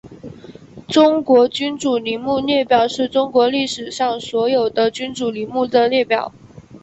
[0.87, 6.33] 中国君主陵墓列表是中国历史上所有的君主陵墓的列表。